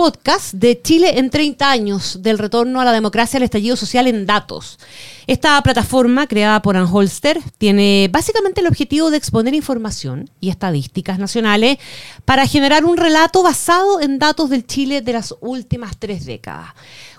[0.00, 4.24] podcast de Chile en 30 años, del retorno a la democracia, al estallido social en
[4.24, 4.78] datos.
[5.26, 11.76] Esta plataforma, creada por Anholster, tiene básicamente el objetivo de exponer información y estadísticas nacionales
[12.24, 16.70] para generar un relato basado en datos del Chile de las últimas tres décadas.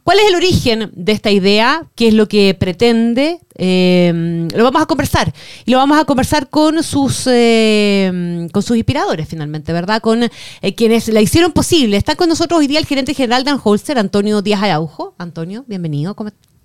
[0.04, 1.86] ¿Cuál es el origen de esta idea?
[1.96, 3.40] ¿Qué es lo que pretende?
[3.56, 5.32] Eh, lo vamos a conversar.
[5.66, 10.02] Y lo vamos a conversar con sus, eh, con sus inspiradores, finalmente, ¿verdad?
[10.02, 11.98] Con eh, quienes la hicieron posible.
[11.98, 15.14] Está con nosotros hoy día el gerente general de Anholster, Antonio Díaz Araujo.
[15.20, 16.16] Antonio, bienvenido.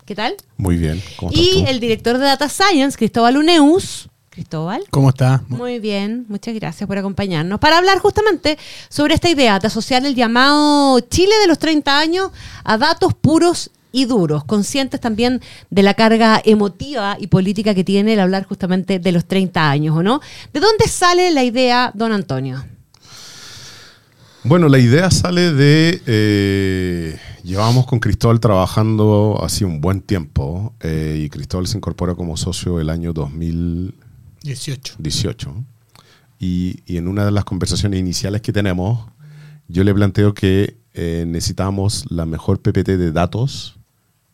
[0.06, 0.36] ¿Qué tal?
[0.56, 1.02] Muy bien.
[1.16, 4.08] ¿Cómo estás y el director de Data Science, Cristóbal Uneus.
[4.36, 4.84] Cristóbal.
[4.90, 5.42] ¿Cómo está?
[5.48, 7.58] Muy bien, muchas gracias por acompañarnos.
[7.58, 8.58] Para hablar justamente
[8.90, 13.70] sobre esta idea de asociar el llamado Chile de los 30 años a datos puros
[13.92, 18.98] y duros, conscientes también de la carga emotiva y política que tiene el hablar justamente
[18.98, 20.20] de los 30 años, ¿o no?
[20.52, 22.62] ¿De dónde sale la idea, don Antonio?
[24.44, 26.02] Bueno, la idea sale de...
[26.04, 32.36] Eh, llevamos con Cristóbal trabajando hace un buen tiempo eh, y Cristóbal se incorpora como
[32.36, 33.94] socio el año 2000.
[34.42, 34.96] 18.
[34.98, 35.64] 18.
[36.38, 39.08] Y, en una de las conversaciones iniciales que tenemos,
[39.68, 43.78] yo le planteo que eh, necesitamos la mejor PPT de datos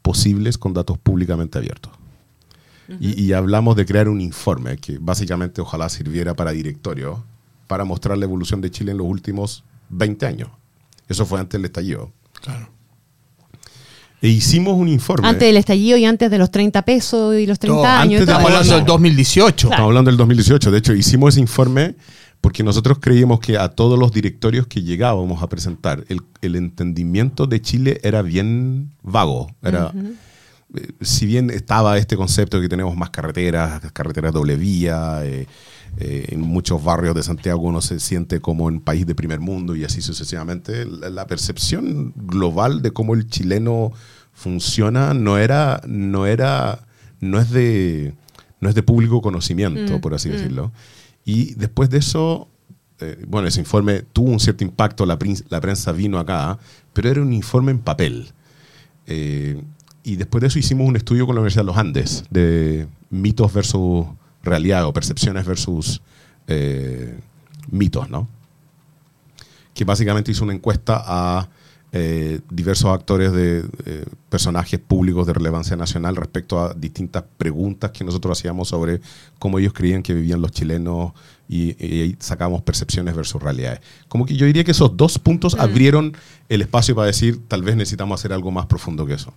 [0.02, 1.92] posibles con datos públicamente abiertos.
[3.00, 7.24] y, hablamos de crear un informe que básicamente ojalá sirviera para directorio,
[7.66, 10.50] para mostrar la evolución de Chile en los últimos 20 años.
[11.08, 12.12] Eso fue antes del estallido.
[12.42, 12.68] Claro.
[14.22, 15.26] E hicimos un informe.
[15.26, 18.20] Antes del estallido y antes de los 30 pesos y los 30 años.
[18.20, 19.66] estamos hablando del 2018.
[19.66, 20.70] Estamos hablando del 2018.
[20.70, 21.96] De hecho, hicimos ese informe
[22.40, 26.04] porque nosotros creíamos que a todos los directorios que llegábamos a presentar,
[26.40, 29.50] el, entendimiento de Chile era bien vago.
[29.60, 29.92] Era,
[30.76, 35.48] eh, Si bien estaba este concepto de que tenemos más carreteras, carreteras doble vía, eh,
[35.98, 39.76] eh, en muchos barrios de Santiago uno se siente como en país de primer mundo
[39.76, 43.92] y así sucesivamente, la, percepción global de cómo el chileno
[44.32, 46.86] funciona no era, no era,
[47.20, 48.14] no es de,
[48.60, 50.32] no es de público conocimiento, mm, por así mm.
[50.32, 50.72] decirlo.
[51.26, 52.48] Y después de eso,
[53.00, 55.18] eh, bueno, ese informe tuvo un cierto impacto, la,
[55.50, 56.58] la, prensa vino acá,
[56.94, 58.32] pero era un informe en papel.
[59.06, 59.62] Eh,
[60.04, 63.52] y después de eso hicimos un estudio con la Universidad de los Andes de mitos
[63.52, 64.06] versus
[64.42, 66.02] realidad o percepciones versus
[66.46, 67.18] eh,
[67.70, 68.28] mitos, ¿no?
[69.74, 71.48] Que básicamente hizo una encuesta a
[71.94, 78.02] eh, diversos actores de eh, personajes públicos de relevancia nacional respecto a distintas preguntas que
[78.02, 79.02] nosotros hacíamos sobre
[79.38, 81.12] cómo ellos creían que vivían los chilenos
[81.50, 83.80] y, ahí sacamos percepciones versus realidades.
[84.08, 85.60] Como que yo diría que esos dos puntos mm.
[85.60, 86.16] abrieron
[86.48, 89.34] el espacio para decir tal vez necesitamos hacer algo más profundo que eso.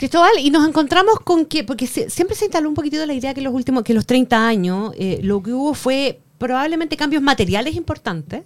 [0.00, 3.42] Cristóbal, y nos encontramos con que, porque siempre se instaló un poquitito la idea que
[3.42, 8.44] los últimos, que los 30 años, eh, lo que hubo fue probablemente cambios materiales importantes,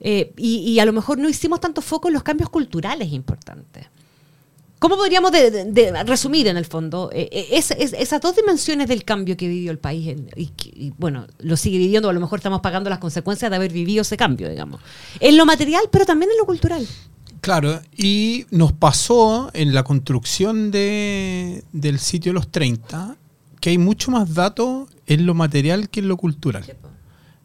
[0.00, 3.88] eh, y, a lo mejor no hicimos tanto foco en los cambios culturales importantes.
[4.78, 5.32] ¿Cómo podríamos
[6.06, 10.16] resumir en el fondo eh, esas dos dimensiones del cambio que vivió el país?
[10.34, 13.70] y, y, bueno, lo sigue viviendo, a lo mejor estamos pagando las consecuencias de haber
[13.70, 14.80] vivido ese cambio, digamos.
[15.20, 16.88] En lo material, pero también en lo cultural.
[17.48, 23.16] Claro, y nos pasó en la construcción de, del sitio de los 30
[23.58, 26.76] que hay mucho más datos en lo material que en lo cultural.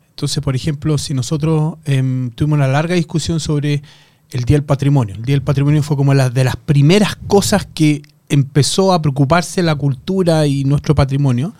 [0.09, 3.81] Entonces, por ejemplo, si nosotros em, tuvimos una larga discusión sobre
[4.31, 7.65] el Día del Patrimonio, el Día del Patrimonio fue como la de las primeras cosas
[7.73, 11.53] que empezó a preocuparse la cultura y nuestro patrimonio.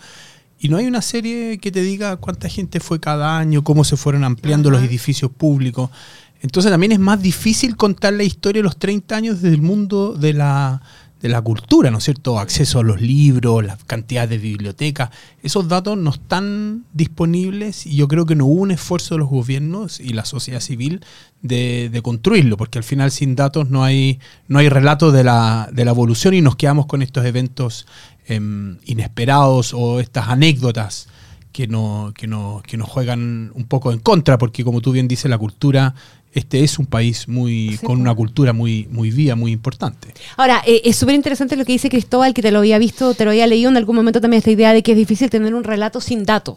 [0.58, 3.96] Y no hay una serie que te diga cuánta gente fue cada año, cómo se
[3.96, 5.88] fueron ampliando los edificios públicos.
[6.44, 10.12] Entonces también es más difícil contar la historia de los 30 años desde el mundo
[10.12, 10.82] de la,
[11.22, 12.38] de la cultura, ¿no es cierto?
[12.38, 15.08] Acceso a los libros, la cantidad de bibliotecas.
[15.42, 19.30] Esos datos no están disponibles y yo creo que no hubo un esfuerzo de los
[19.30, 21.02] gobiernos y la sociedad civil
[21.40, 25.70] de, de construirlo, porque al final sin datos no hay, no hay relato de la,
[25.72, 27.86] de la evolución y nos quedamos con estos eventos
[28.26, 31.08] em, inesperados o estas anécdotas
[31.54, 35.08] que, no, que, no, que nos juegan un poco en contra, porque como tú bien
[35.08, 35.94] dices, la cultura
[36.34, 40.08] este es un país muy con una cultura muy, muy viva, muy importante.
[40.36, 43.24] Ahora, eh, es súper interesante lo que dice Cristóbal, que te lo había visto, te
[43.24, 45.64] lo había leído en algún momento también esta idea de que es difícil tener un
[45.64, 46.56] relato sin datos.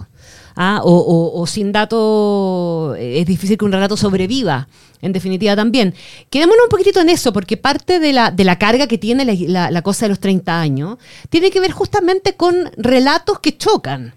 [0.55, 0.81] ¿ah?
[0.83, 4.67] O, o- o sin datos, eh, es difícil que un relato sobreviva,
[5.01, 5.93] en definitiva también.
[6.29, 9.33] Quedémonos un poquitito en eso, porque parte de la, de la carga que tiene la,
[9.35, 10.97] la- la cosa de los 30 años
[11.29, 14.13] tiene que ver justamente con relatos que chocan.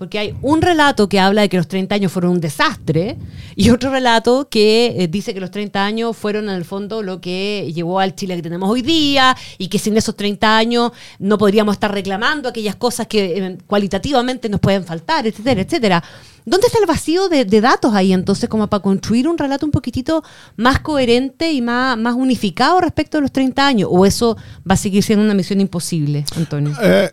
[0.00, 3.18] Porque hay un relato que habla de que los 30 años fueron un desastre
[3.54, 7.20] y otro relato que eh, dice que los 30 años fueron en el fondo lo
[7.20, 11.36] que llevó al Chile que tenemos hoy día y que sin esos 30 años no
[11.36, 16.02] podríamos estar reclamando aquellas cosas que eh, cualitativamente nos pueden faltar, etcétera, etcétera.
[16.46, 20.24] ¿Dónde está el vacío de, datos ahí entonces como para construir un relato un poquitito
[20.56, 23.90] más coherente y más, más unificado respecto a los 30 años?
[23.92, 26.74] ¿O eso va a seguir siendo una misión imposible, Antonio?
[26.82, 27.10] Eh,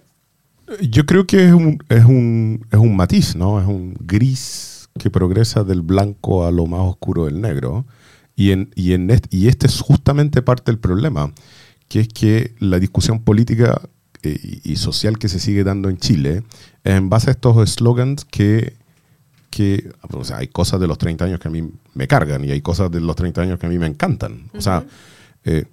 [0.81, 3.59] yo creo que es un, es, un, es un matiz, ¿no?
[3.59, 7.85] Es un gris que progresa del blanco a lo más oscuro del negro.
[8.35, 11.31] Y, en, y, en este, y este es justamente parte del problema,
[11.87, 13.81] que es que la discusión política
[14.21, 16.43] eh, y, y social que se sigue dando en Chile
[16.83, 18.73] es en base a estos slogans que,
[19.49, 22.51] que o sea, hay cosas de los 30 años que a mí me cargan y
[22.51, 24.49] hay cosas de los 30 años que a mí me encantan.
[24.53, 24.85] O sea,
[25.45, 25.65] eh,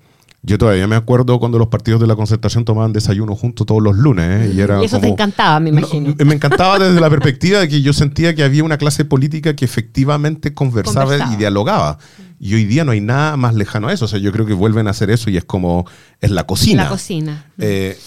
[0.47, 3.97] yo todavía me acuerdo cuando los partidos de la concertación tomaban desayuno juntos todos los
[3.97, 4.47] lunes.
[4.51, 4.53] ¿eh?
[4.55, 6.15] Y, era Y eso te como- encantaba, me No, imagino.
[6.25, 9.65] me encantaba desde la perspectiva de que yo sentía que había una clase política que
[9.65, 11.33] efectivamente conversaba, Conversaba.
[11.33, 11.99] y dialogaba.
[12.39, 14.05] Y hoy día no hay nada más lejano a eso.
[14.05, 15.87] O sea, yo creo que vuelven a hacer eso y es como,
[16.21, 16.85] es la cocina.
[16.85, 17.47] La cocina.
[17.59, 17.99] Eh,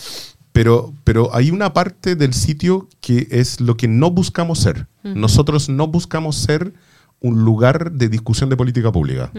[0.52, 4.88] pero, pero hay una parte del sitio que es lo que no buscamos ser.
[5.04, 6.74] Nosotros no buscamos ser
[7.20, 9.32] un lugar de discusión de política pública.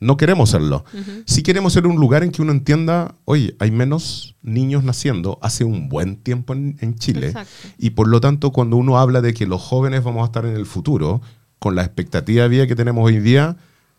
[0.00, 0.84] No queremos serlo.
[1.26, 5.64] Sí queremos ser un lugar en que uno entienda, oye, hay menos niños naciendo hace
[5.64, 7.28] un buen tiempo en, en Chile.
[7.28, 7.52] Exacto.
[7.78, 10.56] Y por lo tanto, cuando uno habla de que los jóvenes vamos a estar en
[10.56, 11.20] el futuro,
[11.58, 13.56] con la expectativa de vida que tenemos hoy día,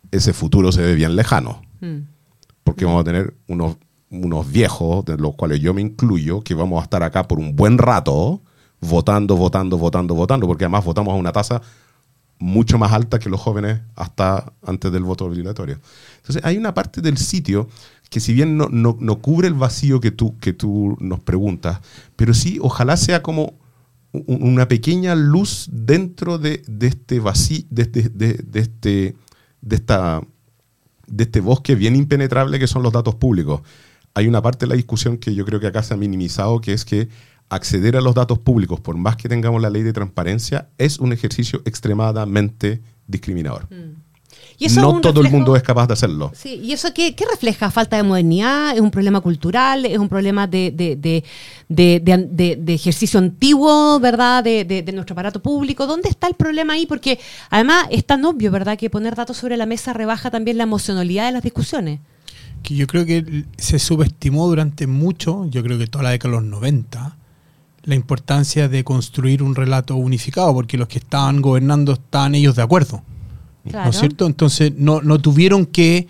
[0.10, 2.08] ese futuro se ve bien lejano Mm.
[2.64, 3.78] porque vamos a tener unos,
[4.12, 7.56] unos viejos, de los cuales yo me incluyo, que vamos a estar acá por un
[7.56, 8.42] buen rato,
[8.80, 11.62] votando, votando, votando, votando, porque además votamos a una tasa
[12.42, 15.80] mucho más alta que los jóvenes hasta antes del voto obligatorio.
[16.18, 17.70] Entonces, hay una parte del sitio
[18.10, 21.80] que si bien no, no- no cubre el vacío que tú, que tú nos preguntas,
[22.18, 23.54] pero sí, ojalá sea como
[24.12, 29.16] una pequeña luz dentro de, de este vacío, de, de- de este,
[29.62, 30.22] de esta
[31.08, 33.62] de este bosque bien impenetrable que son los datos públicos.
[34.14, 36.74] Hay una parte de la discusión que yo creo que acá se ha minimizado, que
[36.74, 37.10] es que
[37.52, 41.14] acceder a los datos públicos, por más que tengamos la ley de transparencia, es un
[41.14, 43.68] ejercicio extremadamente discriminador.
[44.58, 46.32] Y eso es No todo el mundo es capaz de hacerlo.
[46.36, 47.72] Sí, ¿y eso qué, qué refleja?
[47.72, 48.76] ¿Falta de modernidad?
[48.76, 49.86] ¿Es un problema cultural?
[49.86, 51.24] ¿Es un problema de, de, de,
[51.68, 55.88] de- de- de- de ejercicio antiguo, verdad, de, de- de nuestro aparato público?
[55.88, 56.86] ¿Dónde está el problema ahí?
[56.86, 57.20] Porque
[57.50, 61.26] además es tan obvio, ¿verdad?, que poner datos sobre la mesa rebaja también la emocionalidad
[61.26, 62.00] de las discusiones.
[62.62, 66.42] que yo creo que se subestimó durante mucho, yo creo que toda la década de
[66.42, 67.18] los 90,
[67.84, 72.62] la importancia de construir un relato unificado, porque los que estaban gobernando estaban ellos de
[72.62, 73.04] acuerdo.
[73.68, 73.86] Claro.
[73.86, 74.26] ¿No es cierto?
[74.26, 76.08] Entonces no, no tuvieron que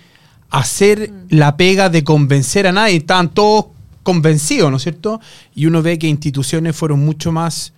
[0.50, 3.68] hacer la pega de convencer a nadie, estaban todos
[4.03, 5.19] convencidos, ¿no es cierto?
[5.56, 7.73] Y uno ve que instituciones fueron mucho más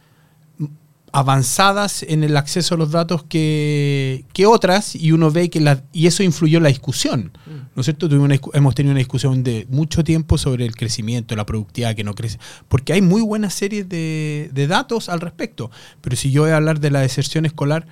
[1.14, 5.84] avanzadas en el acceso a los datos que, que otras y uno ve que la,
[5.94, 7.32] y eso influyó en la discusión,
[7.76, 8.08] ¿no es cierto?
[8.08, 12.16] Una hemos tenido una discusión de mucho tiempo sobre el crecimiento, la productividad que no
[12.16, 15.70] crece, porque hay muy buenas series de, de datos al respecto,
[16.02, 17.86] pero si yo voy a hablar de la deserción escolar,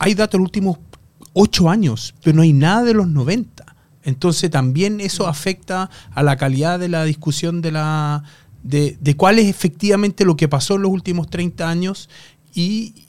[0.00, 0.78] hay datos de los últimos
[1.34, 3.64] ocho años, pero no hay nada de los 90.
[4.02, 8.24] Entonces también eso afecta a la calidad de la discusión de la
[8.62, 12.08] de, de cuál es efectivamente lo que pasó en los últimos 30 años
[12.54, 13.06] y,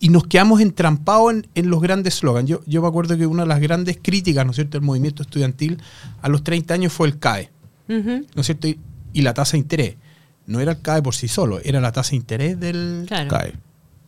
[0.00, 2.48] y nos quedamos entrampados en, en los grandes slogans.
[2.48, 5.22] Yo, yo me acuerdo que una de las grandes críticas, ¿no es cierto?, del movimiento
[5.22, 5.78] estudiantil
[6.22, 7.50] a los 30 años fue el CAE.
[7.88, 8.68] ¿no es cierto?
[8.68, 8.78] Y,
[9.12, 9.96] y la tasa de interés.
[10.46, 13.04] No era el CAE por sí solo, era la tasa de interés del...
[13.06, 13.28] Claro.
[13.28, 13.54] Cae.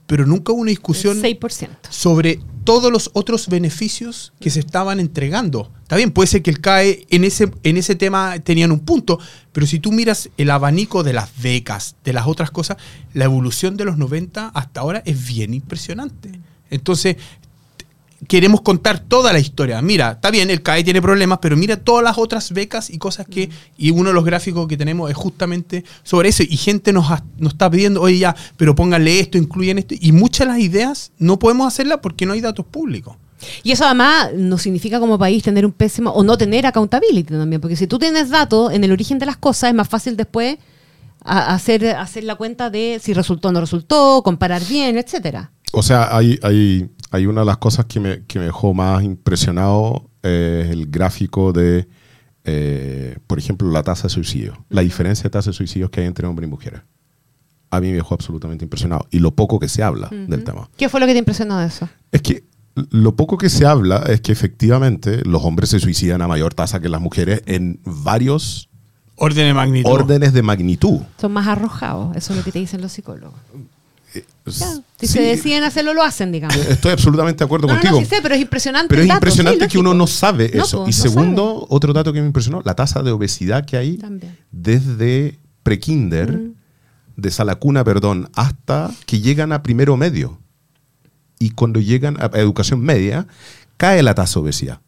[0.06, 1.68] Pero nunca hubo una discusión El 6%.
[1.90, 5.70] sobre todos los otros beneficios que se estaban entregando.
[5.82, 9.18] Está bien, puede ser que el CAE en ese, en ese tema tenían un punto,
[9.52, 12.76] pero si tú miras el abanico de las becas, de las otras cosas,
[13.12, 16.40] la evolución de los 90 hasta ahora es bien impresionante.
[16.70, 17.16] Entonces,
[18.28, 19.80] queremos contar toda la historia.
[19.82, 23.26] Mira, está bien, el CAE tiene problemas, pero mira todas las otras becas y cosas
[23.26, 23.50] que...
[23.76, 26.42] Y uno de los gráficos que tenemos es justamente sobre eso.
[26.42, 29.94] Y gente nos, ha- nos está pidiendo, oye ya, pero pónganle esto, incluyen esto.
[29.98, 33.16] Y muchas de las ideas no podemos hacerlas porque no hay datos públicos.
[33.64, 37.60] Y eso además no significa como país tener un pésimo o no tener accountability también,
[37.60, 40.58] porque si tú tienes datos en el origen de las cosas es más fácil después
[41.24, 45.50] a- hacer, hacer la cuenta de si resultó o no resultó, comparar bien, etcétera.
[45.72, 49.02] O sea, hay, hay, hay una de las cosas que me, que me dejó más
[49.04, 51.86] impresionado eh, es el gráfico de,
[52.44, 54.64] eh, por ejemplo, la tasa de suicidio.
[54.70, 56.80] La diferencia de tasa de suicidios que hay entre hombres y mujeres.
[57.70, 59.06] A mí me dejó absolutamente impresionado.
[59.10, 60.68] Y lo poco que se habla del tema.
[60.76, 61.88] ¿Qué fue lo que te impresionó de eso?
[62.10, 66.28] Es que lo poco que se habla es que efectivamente los hombres se suicidan a
[66.28, 68.68] mayor tasa que las mujeres en varios
[69.16, 69.90] Orden de magnitud.
[69.90, 71.00] órdenes de magnitud.
[71.18, 73.38] Son más arrojados, eso es lo que te dicen los psicólogos.
[74.14, 74.22] Ya,
[74.98, 76.56] si Sí, se deciden hacerlo, lo hacen, digamos.
[76.56, 78.00] Estoy absolutamente de acuerdo No, no, contigo.
[78.00, 78.88] no, sí sé, pero es impresionante.
[78.88, 80.84] Pero es dato, impresionante sí, que uno no sabe No, eso.
[80.84, 83.96] pues, y no segundo, otro dato que me impresionó, la tasa de obesidad que hay
[83.98, 84.36] También.
[84.50, 86.54] desde prekinder, Mm.
[87.16, 90.38] de sala cuna, perdón, hasta que llegan a primero medio.
[91.38, 93.26] Y cuando llegan a educación media,
[93.76, 94.80] cae la tasa de obesidad.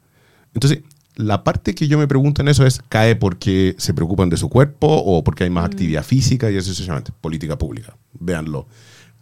[0.54, 0.80] Entonces,
[1.16, 4.48] la parte que yo me pregunto en eso es, ¿cae porque se preocupan de su
[4.48, 5.54] cuerpo o porque hay Mm.
[5.54, 7.12] más actividad física y eso sucesivamente?
[7.20, 8.66] Política pública, véanlo.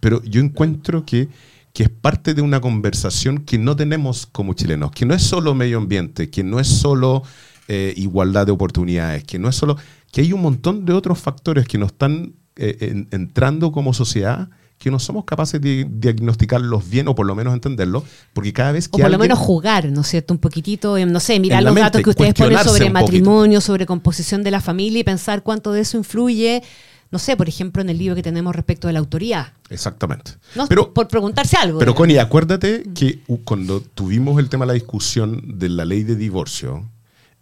[0.03, 1.29] Pero yo encuentro que,
[1.73, 5.55] que es parte de una conversación que no tenemos como chilenos, que no es solo
[5.55, 7.23] medio ambiente, que no es solo
[7.69, 9.77] eh, igualdad de oportunidades, que no es solo,
[10.11, 14.49] que hay un montón de otros factores que nos están eh, en- entrando como sociedad
[14.77, 18.89] que no somos capaces de diagnosticarlos bien o por lo menos entenderlos, porque cada vez
[18.89, 20.35] que O por lo menos jugar, ¿no es cierto?
[20.35, 22.93] Un poquitito, en, no sé, mirar los mente, datos que ustedes ponen sobre poquito.
[22.93, 26.65] matrimonio, sobre composición de la familia y pensar cuánto de eso influye,
[27.13, 29.53] no sé, por ejemplo, en el libro que tenemos respecto de la autoría.
[29.69, 30.33] Exactamente.
[30.57, 30.67] ¿no?
[30.67, 31.79] Pero, por preguntarse algo.
[31.79, 31.99] pero digamos.
[31.99, 36.17] Connie, acuérdate que uh, cuando tuvimos el tema de la discusión de la ley de
[36.17, 36.89] divorcio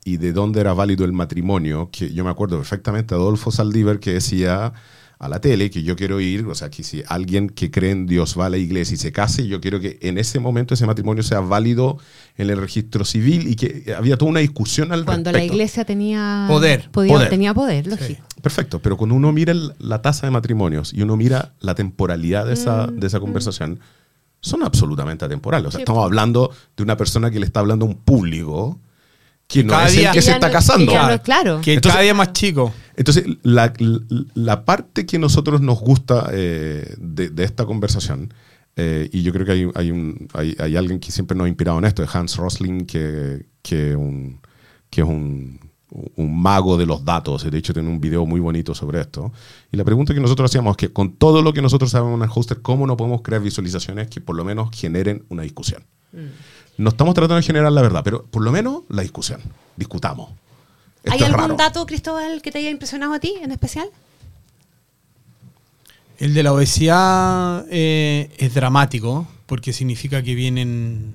[0.04, 4.00] y de dónde era válido el matrimonio, que yo me acuerdo perfectamente de Adolfo Saldívar
[4.00, 4.72] que decía
[5.22, 8.06] a la tele que yo quiero ir, o sea, que si alguien que cree en
[8.06, 10.86] Dios va a la iglesia y se case, yo quiero que en ese momento ese
[10.86, 11.98] matrimonio sea válido
[12.38, 16.46] en el registro civil y que había toda una discusión al Cuando la iglesia tenía
[16.48, 17.28] Poder, podía- poder.
[17.28, 18.22] tenía poder, lógico.
[18.40, 22.46] Perfecto, pero cuando uno mira el- la tasa de matrimonios y uno mira la temporalidad
[22.46, 23.78] de esa, Mm, de esa conversación,
[24.40, 25.68] son absolutamente atemporales.
[25.68, 28.78] O sea, Sí, estamos hablando de una persona que le está hablando a un público
[29.46, 30.94] que no Cada es el que se está no- casando.
[31.08, 31.60] no claro.
[31.60, 32.72] Que Entonces- cada día más chico.
[33.00, 33.72] Entonces, la,
[34.34, 38.34] la- parte que nosotros nos gusta eh, de, de esta conversación,
[38.76, 41.48] eh, y yo creo que hay, hay, un, hay, hay alguien que siempre nos ha
[41.48, 44.38] inspirado en esto, es Hans Rosling, que, que, un-
[44.90, 45.58] que es un,
[46.16, 49.32] un mago de los datos, y de hecho tiene un video muy bonito sobre esto.
[49.72, 52.24] Y la pregunta que nosotros hacíamos es que con todo lo que nosotros sabemos en
[52.24, 55.82] el hoster, ¿cómo no podemos crear visualizaciones que por lo menos generen una discusión?
[56.76, 59.40] No estamos tratando de generar la verdad, pero por lo menos la discusión.
[59.76, 60.28] Discutamos.
[61.02, 61.56] Esto ¿Hay algún raro.
[61.56, 63.88] dato, Cristóbal, que te haya impresionado a ti en especial?
[66.18, 71.14] El de la obesidad eh, es dramático porque significa que vienen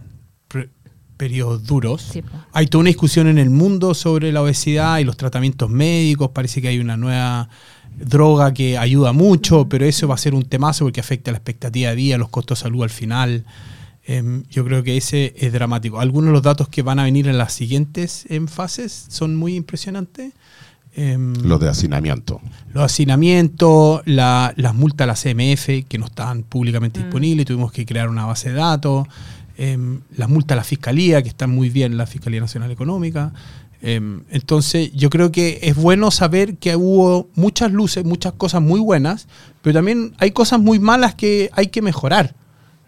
[1.17, 2.01] periodos duros.
[2.11, 2.23] Sí.
[2.51, 6.31] Hay toda una discusión en el mundo sobre la obesidad y los tratamientos médicos.
[6.31, 7.49] Parece que hay una nueva
[7.97, 11.91] droga que ayuda mucho, pero eso va a ser un temazo porque afecta la expectativa
[11.91, 13.45] de vida, los costos de salud al final.
[14.07, 15.99] Em, yo creo que ese es dramático.
[15.99, 19.55] Algunos de los datos que van a venir en las siguientes em, fases son muy
[19.55, 20.33] impresionantes.
[20.97, 22.39] Em, Los de hacinamiento.
[22.73, 27.85] los hacinamientos, la- las multas a la CMF que no estaban públicamente disponibles, tuvimos que
[27.85, 29.07] crear una base de datos,
[29.57, 33.33] las multas a la Fiscalía, que están muy bien, la Fiscalía Nacional Económica.
[33.81, 39.27] Entonces, yo creo que es bueno saber que hubo muchas luces, muchas cosas muy buenas,
[39.61, 42.35] pero también hay cosas muy malas que hay que mejorar,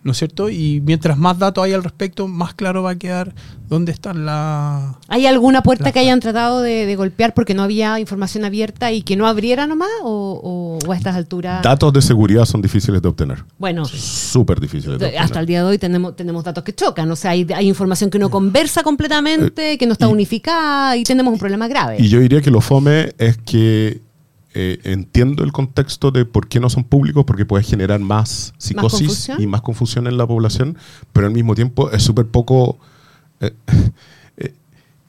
[0.07, 0.49] ¿no es cierto?
[0.49, 3.35] Y mientras más datos hay al respecto, más claro va a quedar
[3.69, 4.95] dónde están las...
[5.09, 8.91] ¿Hay alguna puerta La- que hayan tratado de, de golpear porque no había información abierta
[8.91, 9.89] y que no abriera nomás?
[10.03, 11.61] ¿O, o- o a estas alturas?
[11.61, 13.43] Datos de seguridad son difíciles de obtener.
[13.59, 15.23] bueno, Súper difíciles de de- obtener.
[15.23, 17.11] hasta el día de hoy tenemos, tenemos datos que chocan.
[17.11, 21.03] O sea, hay, hay información que no conversa completamente, que no está y- unificada y
[21.03, 21.97] tenemos un problema grave.
[21.99, 24.01] Y yo diría que lo fome es que
[24.59, 29.29] eh, entiendo el contexto de por qué no son públicos, porque puede generar más psicosis
[29.37, 30.79] y más confusión en la población,
[31.13, 32.79] pero al mismo tiempo es súper poco...
[33.39, 33.53] eh,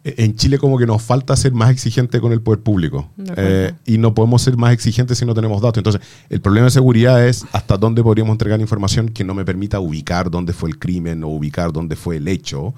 [0.04, 3.10] eh, en Chile como que nos falta ser más exigente con el poder público.
[3.36, 5.78] Eh, y no podemos ser más exigentes si no tenemos datos.
[5.78, 9.80] Entonces, el problema de seguridad es hasta dónde podríamos entregar información que no me permita
[9.80, 12.74] ubicar dónde fue el crimen o ubicar dónde fue el hecho,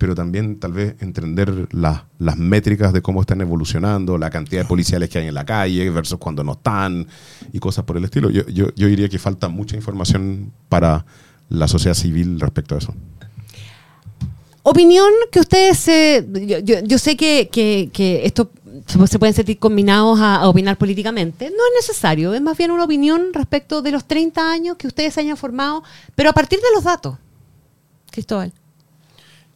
[0.00, 4.66] pero también tal vez entender la- las métricas de cómo están evolucionando, la cantidad de
[4.66, 7.06] policiales que hay en la calle versus cuando no están
[7.52, 8.30] y cosas por el estilo.
[8.30, 11.04] Yo, yo, yo diría que falta mucha información para
[11.50, 12.94] la sociedad civil respecto a eso.
[14.62, 18.50] Opinión que ustedes, eh, yo, yo- yo sé que, que- que esto
[19.06, 21.46] se pueden sentir combinados a, a opinar políticamente.
[21.50, 25.12] No es necesario, es más bien una opinión respecto de los 30 años que ustedes
[25.12, 25.82] se hayan formado,
[26.14, 27.16] pero a partir de los datos.
[28.10, 28.50] Cristóbal.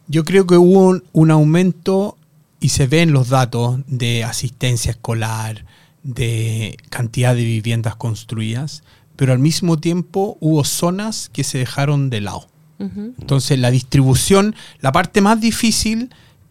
[0.07, 2.17] Yo creo que hubo un, un aumento
[2.59, 5.65] y se ven los datos de asistencia escolar,
[6.03, 8.83] de cantidad de viviendas construidas,
[9.15, 12.47] pero al mismo tiempo hubo zonas que se dejaron de lado.
[12.77, 16.09] Entonces, la distribución, la parte más difícil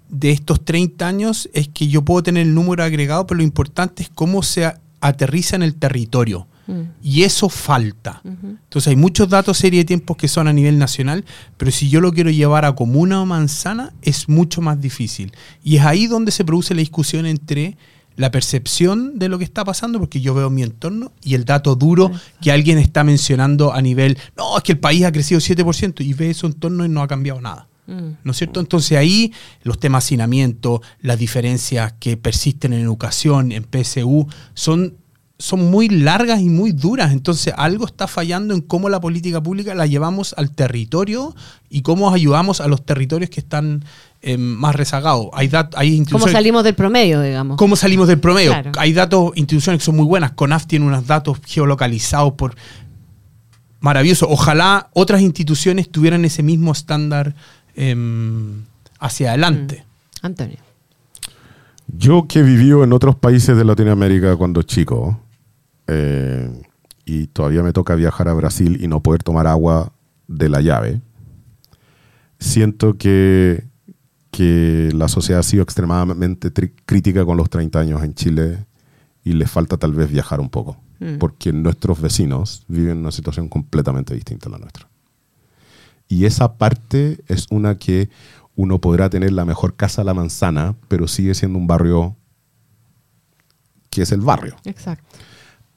[0.09, 4.03] de estos 30 años es que yo puedo tener el número agregado, pero lo importante
[4.03, 6.47] es cómo se aterriza en el territorio.
[6.67, 6.83] Mm.
[7.03, 8.23] Y eso falta.
[8.25, 11.25] Entonces hay muchos datos serie de tiempos que son a nivel nacional,
[11.57, 15.33] pero si yo lo quiero llevar a comuna o manzana, es mucho más difícil.
[15.63, 17.77] Y es ahí donde se produce la discusión entre
[18.17, 21.75] la percepción de lo que está pasando, porque yo veo mi entorno, y el dato
[21.75, 26.05] duro que alguien está mencionando a nivel, no, es que el país ha crecido 7%
[26.05, 27.69] y ve su entorno y no ha cambiado nada.
[27.87, 28.17] Mm.
[28.23, 28.61] ¿No es cierto?
[28.61, 34.97] Entonces ahí los temas hacinamiento, las diferencias que persisten en educación, en PSU, son,
[35.45, 37.13] son muy largas y muy duras.
[37.13, 41.37] Entonces algo está fallando en cómo la política pública la llevamos al territorio
[41.69, 43.85] y cómo ayudamos a los territorios que están
[44.23, 45.27] eh, más rezagados.
[45.35, 47.59] Hay, hay ¿Cómo salimos del promedio, digamos?
[47.59, 48.53] ¿Cómo salimos del promedio?
[48.53, 48.73] Claro.
[48.79, 50.33] Hay datos, instituciones que son muy buenas.
[50.33, 52.55] CONAF tiene unos datos geolocalizados por
[53.81, 54.27] maravilloso.
[54.31, 57.35] Ojalá otras instituciones tuvieran ese mismo estándar
[57.77, 58.63] em,
[58.99, 59.85] hacia adelante.
[60.23, 60.57] Antonio.
[61.89, 65.21] Yo que he vivido en otros países de Latinoamérica cuando chico,
[65.87, 66.51] eh,
[67.05, 69.93] y todavía me toca viajar a Brasil y no poder tomar agua
[70.27, 71.01] de la llave,
[72.39, 73.65] siento que,
[74.31, 76.51] que la sociedad ha sido extremadamente
[76.87, 78.67] crítica con los 30 años en Chile
[79.23, 81.19] y le falta tal vez viajar un poco, Mm.
[81.19, 84.89] porque nuestros vecinos viven una situación completamente distinta a la nuestra.
[86.09, 88.09] Y esa parte es una que
[88.55, 92.17] uno podrá tener la mejor casa a la manzana, pero sigue siendo un barrio
[93.91, 94.55] que es el barrio.
[94.65, 95.05] Exacto.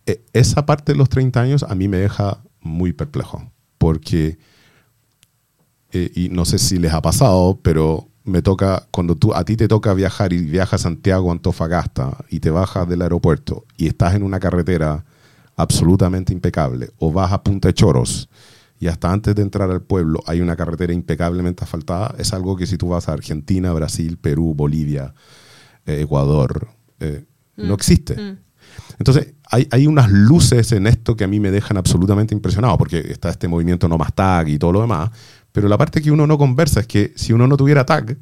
[0.08, 4.40] E- esa parte de los 30 años a mí me deja muy perplejo, porque,
[5.92, 9.56] eh, y no sé si les ha pasado, pero me toca, cuando tú, a ti
[9.56, 14.16] te toca viajar y viajas a Santiago, Antofagasta, y te bajas del aeropuerto y estás
[14.16, 15.06] en una carretera
[15.56, 18.30] absolutamente impecable, o vas a Punta de Choros,
[18.80, 22.66] y hasta antes de entrar al pueblo hay una carretera impecablemente asfaltada, es algo que
[22.66, 25.14] si tú vas a Argentina, Brasil, Perú, Bolivia,
[25.86, 28.38] eh, Ecuador, eh, no existe.
[29.00, 33.00] Entonces, hay, hay unas luces en esto que a mí me dejan absolutamente impresionado, porque
[33.00, 35.12] está este movimiento no más tag y todo lo demás,
[35.52, 38.18] pero la parte que uno no conversa es que si uno no tuviera tag,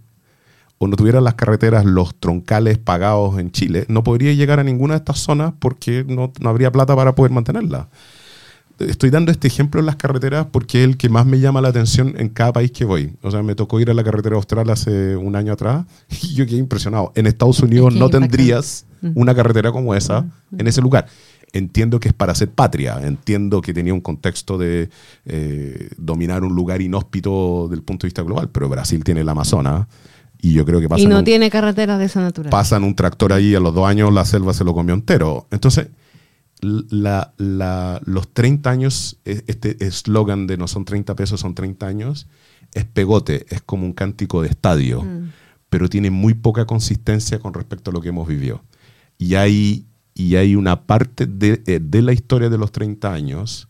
[0.77, 4.95] o no tuviera las carreteras, los troncales pagados en Chile, no podría llegar a ninguna
[4.95, 7.89] de estas zonas porque no, no habría plata para poder mantenerla.
[8.79, 11.69] Estoy dando este ejemplo en las carreteras porque es el que más me llama la
[11.69, 13.13] atención en cada país que voy.
[13.21, 15.85] O sea, me tocó ir a la carretera austral hace un año atrás
[16.23, 17.11] y yo quedé impresionado.
[17.15, 18.37] En Estados Unidos Es que no impactante.
[18.37, 20.25] tendrías una carretera como esa
[20.57, 21.05] en ese lugar.
[21.53, 24.89] Entiendo que es para hacer patria, entiendo que tenía un contexto de
[25.25, 29.87] eh, dominar un lugar inhóspito del punto de vista global, pero Brasil tiene el Amazonas
[30.41, 32.51] y yo creo que pasa Y no tiene carreteras de esa naturaleza.
[32.51, 35.47] pasan un tractor ahí a los dos años, la selva se lo comió entero.
[35.49, 35.87] Entonces,
[36.89, 41.87] la- la- los 30 años, e- este eslogan de no son 30 pesos, son 30
[41.87, 42.27] años,
[42.73, 45.05] es pegote, es como un cántico de estadio,
[45.69, 48.63] pero tiene muy poca consistencia con respecto a lo que hemos vivido.
[49.17, 53.67] Y hay, y hay una parte de, eh, de la historia de los 30 años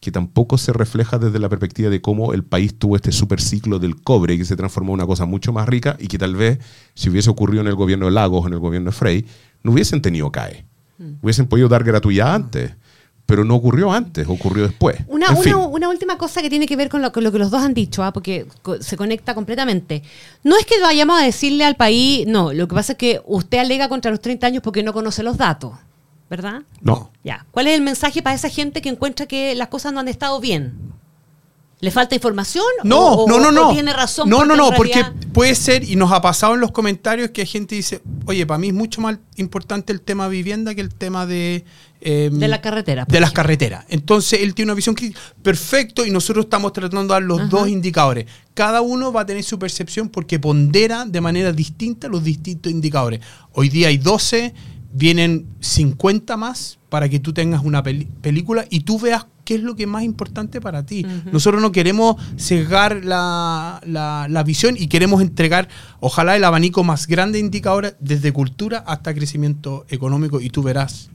[0.00, 3.96] que tampoco se refleja desde la perspectiva de cómo el país tuvo este superciclo del
[4.00, 6.60] cobre que se transformó en una cosa mucho más rica y que tal vez
[6.94, 9.26] si hubiese ocurrido en el gobierno de Lagos, en el gobierno de Frey,
[9.64, 10.64] no hubiesen tenido CAE.
[11.22, 12.72] Hubiesen podido dar gratuidad antes,
[13.26, 14.96] pero no ocurrió antes, ocurrió después.
[15.06, 17.50] Una, una- una última cosa que tiene que ver con lo, con lo que los
[17.50, 18.12] dos han dicho, ¿ah?
[18.12, 20.02] porque co- se conecta completamente.
[20.42, 23.58] No es que vayamos a decirle al país, no, lo que pasa es que usted
[23.58, 25.72] alega contra los 30 años porque no conoce los datos,
[26.30, 26.62] ¿verdad?
[26.80, 27.10] No.
[27.22, 27.46] Ya.
[27.50, 30.40] ¿Cuál es el mensaje para esa gente que encuentra que las cosas no han estado
[30.40, 30.72] bien?
[31.80, 32.64] ¿Le falta información?
[32.82, 33.72] No, ¿O- o- no, no, o no.
[33.72, 34.28] tiene razón.
[34.28, 37.46] No, no, no, porque puede ser, y nos ha pasado en los comentarios que hay
[37.46, 41.24] gente dice, oye, para mí es mucho más importante el tema vivienda que el tema
[41.24, 41.64] de...
[42.00, 43.84] eh, De la carretera, De las carreteras.
[43.90, 45.20] Entonces él tiene una visión crítica.
[45.40, 48.26] Perfecto, y nosotros estamos tratando de dar los dos indicadores.
[48.54, 53.20] Cada uno va a tener su percepción porque pondera de manera distinta los distintos indicadores.
[53.52, 54.52] Hoy día hay 12,
[54.92, 59.74] vienen 50 más para que tú tengas una película y tú veas qué es lo
[59.76, 61.06] que es más importante para ti.
[61.32, 65.68] Nosotros no queremos sesgar la, la- la visión y queremos entregar,
[66.00, 71.08] ojalá, el abanico más grande de indicadores desde cultura hasta crecimiento económico y tú verás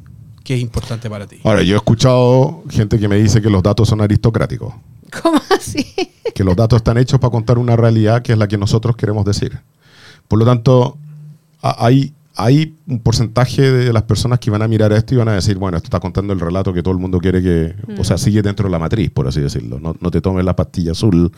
[0.44, 1.38] qué es importante para ti.
[1.44, 4.74] Ahora, yo he escuchado gente que me dice que los datos son aristocráticos,
[5.22, 5.86] ¿Cómo así?
[6.34, 9.26] que los datos están hechos para contar una realidad que es la que nosotros queremos
[9.26, 9.60] decir.
[10.28, 10.98] Por lo tanto,
[11.62, 15.34] hay, hay un porcentaje de las personas que van a mirar esto y van a
[15.34, 17.76] decir, bueno, esto está contando el relato que todo el mundo quiere que...
[18.00, 19.80] O sea, sigue dentro de la matriz, por así decirlo.
[19.80, 21.32] No, no te tomes la pastilla azul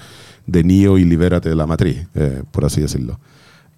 [0.48, 3.20] de Nio y libérate de la matriz, eh, por así decirlo.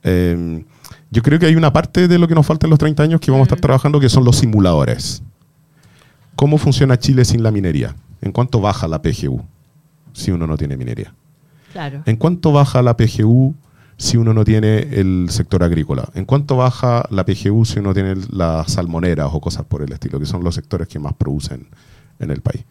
[0.03, 0.63] Eh,
[1.09, 3.19] yo creo que hay una parte de lo que nos falta en los 30 años
[3.19, 5.23] que vamos a estar trabajando que son los simuladores.
[6.35, 7.95] ¿Cómo funciona Chile sin la minería?
[8.21, 9.41] ¿En cuánto baja la PGU
[10.13, 11.13] si uno no tiene minería?
[11.71, 12.03] Claro.
[12.05, 13.55] ¿En cuánto baja la PGU
[13.97, 16.09] si uno no tiene el sector agrícola?
[16.13, 20.19] ¿En cuánto baja la PGU si uno tiene las salmoneras o cosas por el estilo,
[20.19, 21.67] que son los sectores que más producen
[22.19, 22.63] en el país?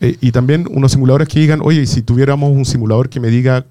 [0.00, 3.66] Eh, y también unos simuladores que digan, oye, si tuviéramos un simulador que me diga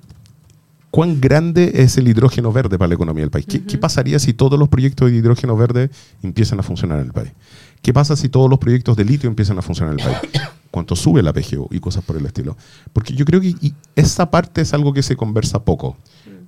[0.91, 3.45] cuán grande es el hidrógeno verde para la economía del país.
[3.47, 5.89] ¿Qué, qué pasaría si todos los proyectos de hidrógeno verde
[6.21, 7.31] empiezan a funcionar en el país?
[7.81, 10.19] ¿Qué pasa si todos los proyectos de litio empiezan a funcionar en el país?
[10.71, 12.55] ¿Cuánto sube la PGO y cosas por el estilo?
[12.93, 15.97] Porque yo creo que y esa parte es algo que se conversa poco.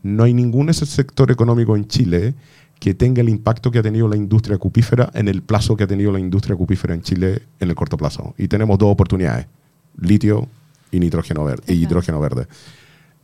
[0.03, 2.33] No hay ningún ese sector económico en Chile
[2.79, 5.87] que tenga el impacto que ha tenido la industria cupífera en el plazo que ha
[5.87, 8.33] tenido la industria cupífera en Chile en el corto plazo.
[8.37, 9.45] Y tenemos dos oportunidades,
[9.99, 10.47] litio
[10.91, 12.47] y nitrógeno verde, y hidrógeno verde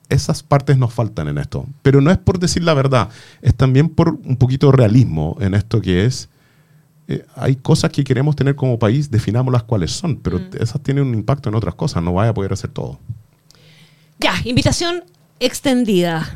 [0.09, 1.65] esas partes nos faltan en esto.
[1.81, 3.09] Pero no es por decir la verdad,
[3.41, 6.29] es también por un poquito de realismo en esto que es,
[7.07, 11.05] eh, hay cosas que queremos tener como país, definamos las cuáles son, pero esas tienen
[11.05, 12.99] un impacto en otras cosas, no vaya a poder hacer todo.
[14.19, 15.03] Ya, invitación
[15.39, 16.35] extendida.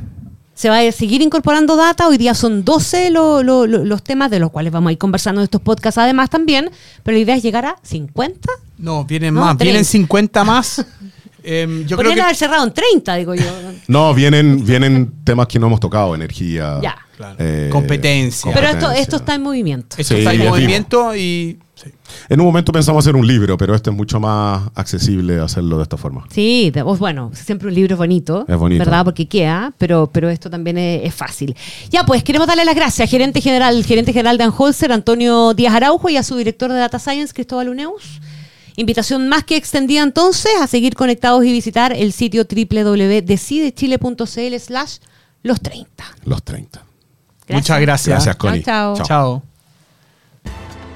[0.61, 2.07] Se va a seguir incorporando data.
[2.07, 4.99] Hoy día son 12 lo- lo- lo- los temas de los cuales vamos a ir
[4.99, 6.69] conversando en estos podcasts además también.
[7.01, 8.47] Pero la idea es llegar a 50.
[8.77, 9.89] No, vienen No, más, vienen 30.
[9.89, 10.85] 50 más.
[11.43, 13.43] Em, yo creo que haber cerrado en 30, digo yo.
[13.87, 16.77] No, vienen, vienen temas que no hemos tocado, energía.
[16.83, 16.95] Ya.
[17.17, 17.35] Claro.
[17.39, 18.51] eh, Competencia.
[18.53, 19.95] Pero esto, esto está en movimiento.
[19.97, 21.91] esto Sí, está en es movimiento y sí.
[22.29, 25.83] En un momento pensamos hacer un libro, pero este es mucho más accesible hacerlo de
[25.83, 26.25] esta forma.
[26.31, 28.79] Sí, de- bueno, siempre un libro es bonito, Es bonito.
[28.83, 29.03] ¿verdad?
[29.05, 31.55] Porque queda, pero, pero esto también es, es fácil.
[31.89, 35.75] Ya, pues queremos darle las gracias al gerente general, gerente general de Anholzer, Antonio Díaz
[35.75, 38.19] Araujo, y a su director de Data Science, Cristóbal Uneus.
[38.77, 44.97] Invitación más que extendida entonces a seguir conectados y visitar el sitio www.decidechile.cl slash
[45.43, 46.03] los 30.
[46.25, 46.83] Los 30.
[47.49, 48.15] Muchas gracias.
[48.15, 48.63] Gracias, Connie.
[48.63, 49.05] Chao, chao.
[49.05, 49.50] Chao.